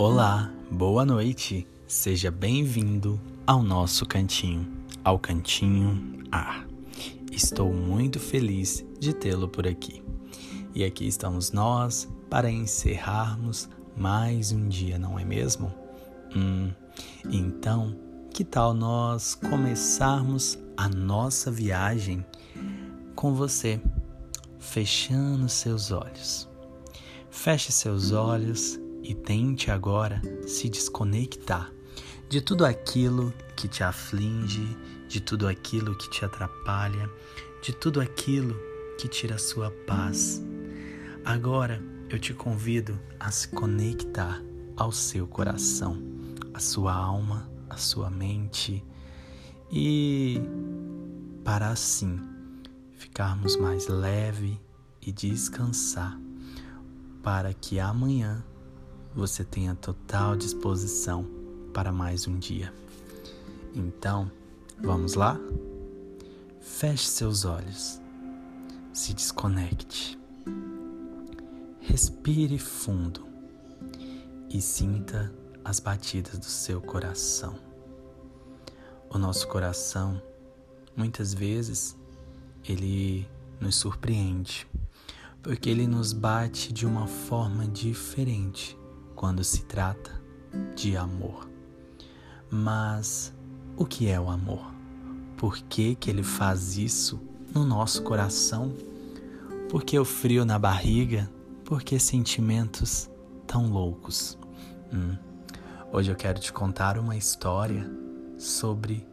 Olá, 0.00 0.48
boa 0.70 1.04
noite. 1.04 1.66
Seja 1.88 2.30
bem-vindo 2.30 3.20
ao 3.44 3.64
nosso 3.64 4.06
cantinho, 4.06 4.64
ao 5.02 5.18
cantinho 5.18 6.22
A. 6.30 6.62
Estou 7.32 7.74
muito 7.74 8.20
feliz 8.20 8.86
de 9.00 9.12
tê-lo 9.12 9.48
por 9.48 9.66
aqui. 9.66 10.00
E 10.72 10.84
aqui 10.84 11.04
estamos 11.04 11.50
nós 11.50 12.08
para 12.30 12.48
encerrarmos 12.48 13.68
mais 13.96 14.52
um 14.52 14.68
dia, 14.68 15.00
não 15.00 15.18
é 15.18 15.24
mesmo? 15.24 15.74
Hum, 16.32 16.70
então, 17.28 17.92
que 18.32 18.44
tal 18.44 18.72
nós 18.72 19.34
começarmos 19.34 20.56
a 20.76 20.88
nossa 20.88 21.50
viagem 21.50 22.24
com 23.16 23.34
você, 23.34 23.80
fechando 24.60 25.48
seus 25.48 25.90
olhos? 25.90 26.48
Feche 27.32 27.72
seus 27.72 28.12
olhos 28.12 28.78
e 29.08 29.14
tente 29.14 29.70
agora 29.70 30.20
se 30.46 30.68
desconectar 30.68 31.72
de 32.28 32.42
tudo 32.42 32.66
aquilo 32.66 33.32
que 33.56 33.66
te 33.66 33.82
aflige, 33.82 34.76
de 35.08 35.18
tudo 35.18 35.48
aquilo 35.48 35.96
que 35.96 36.10
te 36.10 36.26
atrapalha, 36.26 37.10
de 37.62 37.72
tudo 37.72 38.02
aquilo 38.02 38.54
que 38.98 39.08
tira 39.08 39.36
a 39.36 39.38
sua 39.38 39.70
paz. 39.86 40.44
Agora 41.24 41.82
eu 42.10 42.18
te 42.18 42.34
convido 42.34 43.00
a 43.18 43.30
se 43.30 43.48
conectar 43.48 44.42
ao 44.76 44.92
seu 44.92 45.26
coração, 45.26 45.96
à 46.52 46.60
sua 46.60 46.92
alma, 46.92 47.50
à 47.70 47.78
sua 47.78 48.10
mente 48.10 48.84
e 49.72 50.38
para 51.42 51.70
assim 51.70 52.20
ficarmos 52.92 53.56
mais 53.56 53.88
leve 53.88 54.60
e 55.00 55.10
descansar 55.10 56.20
para 57.22 57.54
que 57.54 57.80
amanhã 57.80 58.44
você 59.14 59.44
tenha 59.44 59.74
total 59.74 60.36
disposição 60.36 61.26
para 61.72 61.90
mais 61.92 62.26
um 62.26 62.38
dia. 62.38 62.72
Então, 63.74 64.30
vamos 64.80 65.14
lá? 65.14 65.38
Feche 66.60 67.06
seus 67.06 67.44
olhos, 67.44 68.00
se 68.92 69.12
desconecte, 69.14 70.18
respire 71.80 72.58
fundo 72.58 73.26
e 74.50 74.60
sinta 74.60 75.32
as 75.64 75.80
batidas 75.80 76.38
do 76.38 76.44
seu 76.44 76.80
coração. 76.80 77.58
O 79.10 79.18
nosso 79.18 79.48
coração, 79.48 80.22
muitas 80.96 81.32
vezes, 81.34 81.96
ele 82.64 83.26
nos 83.60 83.76
surpreende, 83.76 84.66
porque 85.42 85.68
ele 85.70 85.86
nos 85.86 86.12
bate 86.12 86.72
de 86.72 86.86
uma 86.86 87.06
forma 87.06 87.66
diferente 87.66 88.77
quando 89.18 89.42
se 89.42 89.64
trata 89.64 90.12
de 90.76 90.96
amor. 90.96 91.50
Mas 92.48 93.34
o 93.76 93.84
que 93.84 94.08
é 94.08 94.18
o 94.18 94.30
amor? 94.30 94.72
Por 95.36 95.58
que, 95.58 95.96
que 95.96 96.08
ele 96.08 96.22
faz 96.22 96.78
isso 96.78 97.20
no 97.52 97.64
nosso 97.64 98.04
coração? 98.04 98.72
Por 99.68 99.82
que 99.82 99.98
o 99.98 100.04
frio 100.04 100.44
na 100.44 100.56
barriga? 100.56 101.28
Por 101.64 101.82
que 101.82 101.98
sentimentos 101.98 103.10
tão 103.44 103.66
loucos? 103.68 104.38
Hum. 104.92 105.16
Hoje 105.92 106.12
eu 106.12 106.16
quero 106.16 106.38
te 106.38 106.52
contar 106.52 106.96
uma 106.96 107.16
história 107.16 107.90
sobre 108.38 109.04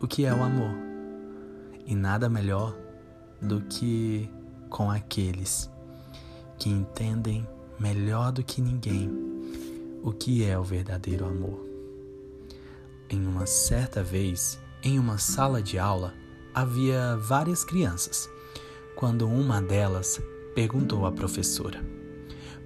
o 0.00 0.08
que 0.08 0.24
é 0.24 0.34
o 0.34 0.42
amor. 0.42 0.74
E 1.86 1.94
nada 1.94 2.28
melhor 2.28 2.76
do 3.40 3.60
que 3.60 4.28
com 4.68 4.90
aqueles 4.90 5.70
que 6.58 6.68
entendem 6.68 7.46
melhor 7.78 8.32
do 8.32 8.42
que 8.42 8.60
ninguém 8.60 9.31
o 10.02 10.12
que 10.12 10.44
é 10.44 10.58
o 10.58 10.64
verdadeiro 10.64 11.24
amor. 11.24 11.64
Em 13.08 13.26
uma 13.26 13.46
certa 13.46 14.02
vez, 14.02 14.58
em 14.82 14.98
uma 14.98 15.18
sala 15.18 15.62
de 15.62 15.78
aula, 15.78 16.12
havia 16.52 17.16
várias 17.16 17.64
crianças, 17.64 18.28
quando 18.96 19.28
uma 19.28 19.62
delas 19.62 20.20
perguntou 20.54 21.06
à 21.06 21.12
professora: 21.12 21.84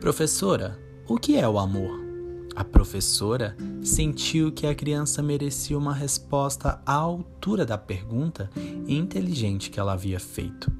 Professora, 0.01 0.79
o 1.07 1.19
que 1.19 1.37
é 1.37 1.49
o 1.49 1.59
amor? 1.59 2.07
A 2.55 2.65
professora 2.65 3.55
sentiu 3.83 4.51
que 4.51 4.67
a 4.67 4.75
criança 4.75 5.23
merecia 5.23 5.77
uma 5.77 5.93
resposta 5.93 6.81
à 6.87 6.95
altura 6.95 7.67
da 7.67 7.77
pergunta 7.77 8.51
inteligente 8.89 9.69
que 9.69 9.79
ela 9.79 9.93
havia 9.93 10.19
feito. 10.19 10.73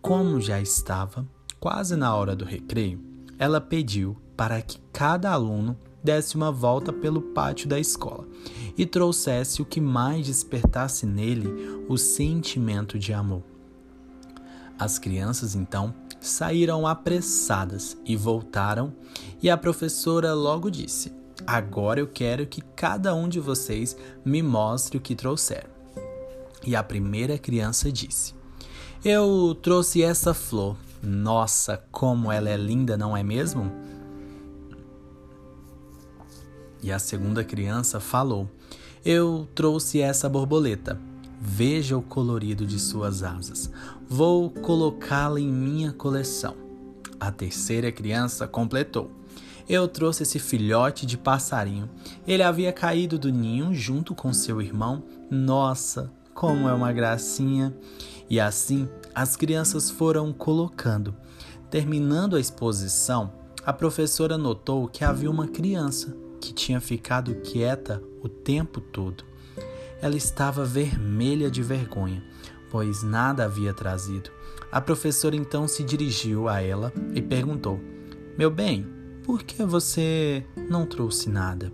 Como 0.00 0.40
já 0.40 0.58
estava 0.58 1.28
quase 1.60 1.96
na 1.96 2.14
hora 2.14 2.34
do 2.34 2.46
recreio, 2.46 2.98
ela 3.38 3.60
pediu 3.60 4.16
para 4.36 4.60
que 4.60 4.78
cada 4.92 5.32
aluno 5.32 5.76
desse 6.02 6.36
uma 6.36 6.52
volta 6.52 6.92
pelo 6.92 7.20
pátio 7.20 7.68
da 7.68 7.80
escola 7.80 8.26
e 8.76 8.86
trouxesse 8.86 9.60
o 9.60 9.64
que 9.64 9.80
mais 9.80 10.26
despertasse 10.26 11.04
nele 11.06 11.48
o 11.88 11.96
sentimento 11.96 12.98
de 12.98 13.12
amor. 13.12 13.42
As 14.78 14.98
crianças 14.98 15.54
então 15.54 15.94
saíram 16.20 16.86
apressadas 16.86 17.96
e 18.04 18.14
voltaram, 18.14 18.92
e 19.42 19.48
a 19.48 19.56
professora 19.56 20.34
logo 20.34 20.70
disse: 20.70 21.12
Agora 21.46 22.00
eu 22.00 22.06
quero 22.06 22.46
que 22.46 22.60
cada 22.60 23.14
um 23.14 23.28
de 23.28 23.40
vocês 23.40 23.96
me 24.24 24.42
mostre 24.42 24.98
o 24.98 25.00
que 25.00 25.14
trouxeram. 25.14 25.70
E 26.64 26.76
a 26.76 26.82
primeira 26.82 27.38
criança 27.38 27.90
disse: 27.90 28.34
Eu 29.04 29.56
trouxe 29.62 30.02
essa 30.02 30.34
flor. 30.34 30.76
Nossa, 31.02 31.82
como 31.90 32.32
ela 32.32 32.50
é 32.50 32.56
linda, 32.56 32.96
não 32.96 33.16
é 33.16 33.22
mesmo? 33.22 33.70
E 36.86 36.92
a 36.92 37.00
segunda 37.00 37.42
criança 37.42 37.98
falou: 37.98 38.48
Eu 39.04 39.48
trouxe 39.56 40.00
essa 40.00 40.28
borboleta. 40.28 40.96
Veja 41.40 41.98
o 41.98 42.02
colorido 42.02 42.64
de 42.64 42.78
suas 42.78 43.24
asas. 43.24 43.68
Vou 44.08 44.48
colocá-la 44.50 45.40
em 45.40 45.50
minha 45.50 45.90
coleção. 45.90 46.54
A 47.18 47.32
terceira 47.32 47.90
criança 47.90 48.46
completou: 48.46 49.10
Eu 49.68 49.88
trouxe 49.88 50.22
esse 50.22 50.38
filhote 50.38 51.04
de 51.06 51.18
passarinho. 51.18 51.90
Ele 52.24 52.44
havia 52.44 52.72
caído 52.72 53.18
do 53.18 53.32
ninho 53.32 53.74
junto 53.74 54.14
com 54.14 54.32
seu 54.32 54.62
irmão. 54.62 55.02
Nossa, 55.28 56.12
como 56.32 56.68
é 56.68 56.72
uma 56.72 56.92
gracinha! 56.92 57.76
E 58.30 58.38
assim 58.38 58.88
as 59.12 59.34
crianças 59.34 59.90
foram 59.90 60.32
colocando. 60.32 61.16
Terminando 61.68 62.36
a 62.36 62.40
exposição, 62.40 63.32
a 63.64 63.72
professora 63.72 64.38
notou 64.38 64.86
que 64.86 65.02
havia 65.02 65.28
uma 65.28 65.48
criança 65.48 66.25
que 66.46 66.54
tinha 66.54 66.80
ficado 66.80 67.34
quieta 67.36 68.00
o 68.22 68.28
tempo 68.28 68.80
todo. 68.80 69.24
Ela 70.00 70.16
estava 70.16 70.64
vermelha 70.64 71.50
de 71.50 71.60
vergonha, 71.60 72.22
pois 72.70 73.02
nada 73.02 73.44
havia 73.44 73.74
trazido. 73.74 74.30
A 74.70 74.80
professora 74.80 75.34
então 75.34 75.66
se 75.66 75.82
dirigiu 75.82 76.48
a 76.48 76.60
ela 76.60 76.92
e 77.14 77.20
perguntou: 77.20 77.80
Meu 78.38 78.48
bem, 78.48 78.86
por 79.24 79.42
que 79.42 79.64
você 79.64 80.46
não 80.68 80.86
trouxe 80.86 81.28
nada? 81.28 81.72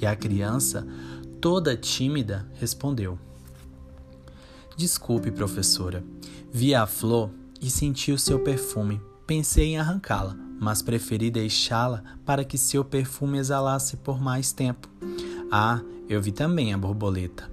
E 0.00 0.06
a 0.06 0.16
criança, 0.16 0.86
toda 1.38 1.76
tímida, 1.76 2.48
respondeu: 2.54 3.18
Desculpe, 4.74 5.30
professora. 5.30 6.02
Vi 6.50 6.74
a 6.74 6.86
flor 6.86 7.30
e 7.60 7.68
senti 7.68 8.10
o 8.10 8.18
seu 8.18 8.38
perfume. 8.38 9.00
Pensei 9.26 9.72
em 9.72 9.78
arrancá-la, 9.78 10.36
mas 10.64 10.80
preferi 10.80 11.30
deixá-la 11.30 12.02
para 12.24 12.42
que 12.42 12.56
seu 12.56 12.82
perfume 12.82 13.36
exalasse 13.36 13.98
por 13.98 14.18
mais 14.18 14.50
tempo. 14.50 14.88
Ah, 15.52 15.82
eu 16.08 16.22
vi 16.22 16.32
também 16.32 16.72
a 16.72 16.78
borboleta. 16.78 17.50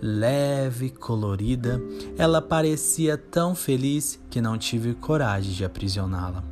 Leve, 0.00 0.88
colorida, 0.88 1.78
ela 2.16 2.40
parecia 2.40 3.18
tão 3.18 3.54
feliz 3.54 4.18
que 4.30 4.40
não 4.40 4.56
tive 4.56 4.94
coragem 4.94 5.52
de 5.52 5.62
aprisioná-la. 5.62 6.42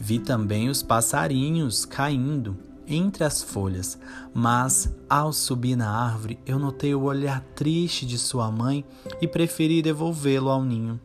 Vi 0.00 0.18
também 0.18 0.70
os 0.70 0.82
passarinhos 0.82 1.84
caindo 1.84 2.56
entre 2.88 3.22
as 3.22 3.42
folhas, 3.42 3.98
mas 4.32 4.90
ao 5.08 5.34
subir 5.34 5.76
na 5.76 5.90
árvore 5.90 6.38
eu 6.46 6.58
notei 6.58 6.94
o 6.94 7.02
olhar 7.02 7.42
triste 7.54 8.06
de 8.06 8.16
sua 8.16 8.50
mãe 8.50 8.86
e 9.20 9.28
preferi 9.28 9.82
devolvê-lo 9.82 10.48
ao 10.48 10.64
ninho. 10.64 10.98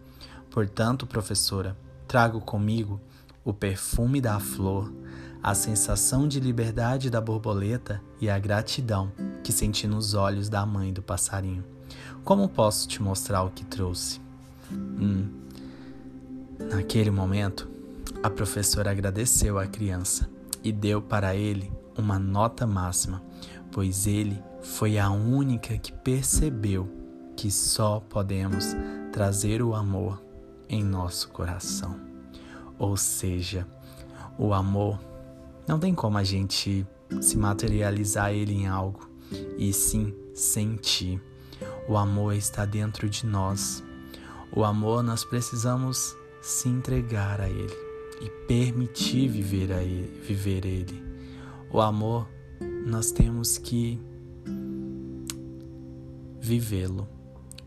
Portanto, 0.49 1.05
professora, 1.05 1.77
trago 2.07 2.39
comigo 2.39 2.99
o 3.47 3.53
perfume 3.53 4.19
da 4.19 4.41
flor, 4.41 4.93
a 5.41 5.55
sensação 5.55 6.27
de 6.27 6.37
liberdade 6.37 7.09
da 7.09 7.21
borboleta 7.21 8.01
e 8.19 8.29
a 8.29 8.37
gratidão 8.37 9.09
que 9.41 9.53
senti 9.53 9.87
nos 9.87 10.13
olhos 10.13 10.49
da 10.49 10.65
mãe 10.65 10.91
do 10.91 11.01
passarinho. 11.01 11.63
Como 12.25 12.49
posso 12.49 12.89
te 12.89 13.01
mostrar 13.01 13.43
o 13.43 13.49
que 13.49 13.63
trouxe? 13.63 14.19
Hum. 14.69 15.29
Naquele 16.59 17.09
momento, 17.09 17.69
a 18.21 18.29
professora 18.29 18.91
agradeceu 18.91 19.57
à 19.57 19.65
criança 19.65 20.29
e 20.61 20.73
deu 20.73 21.01
para 21.01 21.33
ele 21.33 21.71
uma 21.97 22.19
nota 22.19 22.67
máxima, 22.67 23.23
pois 23.71 24.07
ele 24.07 24.43
foi 24.61 24.99
a 24.99 25.09
única 25.09 25.77
que 25.77 25.93
percebeu 25.93 26.89
que 27.37 27.49
só 27.49 28.01
podemos 28.09 28.75
trazer 29.13 29.61
o 29.61 29.73
amor 29.73 30.21
em 30.67 30.83
nosso 30.83 31.29
coração. 31.29 32.06
Ou 32.77 32.95
seja, 32.97 33.67
o 34.37 34.53
amor 34.53 34.99
Não 35.67 35.77
tem 35.77 35.93
como 35.93 36.17
a 36.17 36.23
gente 36.23 36.87
se 37.19 37.37
materializar 37.37 38.31
ele 38.31 38.53
em 38.53 38.67
algo 38.67 39.09
e 39.57 39.73
sim 39.73 40.13
sentir. 40.33 41.21
O 41.89 41.97
amor 41.97 42.33
está 42.33 42.65
dentro 42.65 43.09
de 43.09 43.25
nós. 43.25 43.83
O 44.55 44.63
amor 44.63 45.03
nós 45.03 45.25
precisamos 45.25 46.15
se 46.41 46.69
entregar 46.69 47.41
a 47.41 47.49
ele 47.49 47.75
e 48.21 48.29
permitir 48.47 49.27
viver 49.27 49.73
a 49.73 49.83
ele, 49.83 50.21
viver 50.21 50.65
ele. 50.65 51.03
O 51.69 51.81
amor 51.81 52.27
nós 52.85 53.11
temos 53.11 53.57
que 53.57 53.99
vivê-lo. 56.39 57.07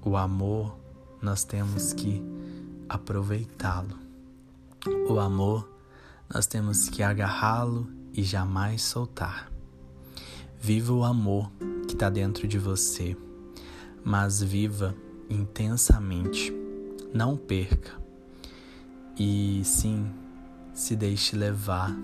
O 0.03 0.17
amor 0.17 0.75
nós 1.21 1.45
temos 1.45 1.93
que 1.93 2.23
aproveitá-lo. 2.89 4.10
O 4.87 5.21
amor 5.21 5.69
nós 6.33 6.47
temos 6.47 6.89
que 6.89 7.03
agarrá-lo 7.03 7.87
e 8.15 8.23
jamais 8.23 8.81
soltar. 8.81 9.53
Viva 10.59 10.95
o 10.95 11.05
amor 11.05 11.53
que 11.87 11.93
está 11.93 12.09
dentro 12.09 12.49
de 12.49 12.59
você, 12.59 13.15
mas 14.03 14.43
viva 14.43 14.95
intensamente. 15.29 16.51
Não 17.13 17.37
perca. 17.37 17.93
E 19.19 19.61
sim, 19.65 20.11
se 20.73 20.97
deixe 20.97 21.37
levar 21.37 21.95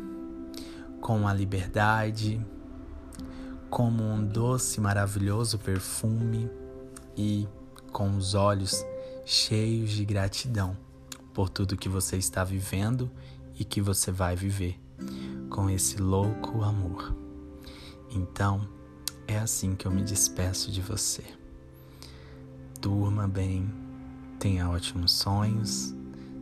com 1.01 1.27
a 1.27 1.33
liberdade, 1.33 2.45
como 3.71 4.05
um 4.05 4.23
doce, 4.23 4.83
maravilhoso 4.83 5.59
perfume 5.59 6.51
e 7.17 7.49
com 7.91 8.19
os 8.19 8.35
olhos 8.35 8.85
cheios 9.25 9.93
de 9.93 10.05
gratidão 10.05 10.77
por 11.37 11.51
tudo 11.51 11.77
que 11.77 11.87
você 11.87 12.17
está 12.17 12.43
vivendo 12.43 13.11
e 13.59 13.63
que 13.63 13.79
você 13.79 14.11
vai 14.11 14.35
viver 14.35 14.81
com 15.51 15.69
esse 15.69 16.01
louco 16.01 16.63
amor. 16.63 17.15
Então, 18.11 18.67
é 19.29 19.37
assim 19.37 19.77
que 19.77 19.85
eu 19.87 19.91
me 19.91 20.03
despeço 20.03 20.73
de 20.73 20.81
você. 20.81 21.23
Durma 22.81 23.29
bem, 23.29 23.71
tenha 24.39 24.67
ótimos 24.67 25.13
sonhos, 25.13 25.95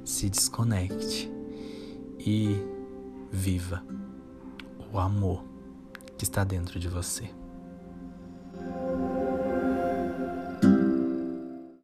se 0.05 0.31
desconecte 0.31 1.29
e 2.21 2.57
viva 3.33 3.85
o 4.93 5.01
amor 5.01 5.45
que 6.17 6.23
está 6.23 6.45
dentro 6.45 6.79
de 6.79 6.87
você. 6.87 7.29